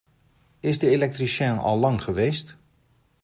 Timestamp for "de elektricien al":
0.79-1.77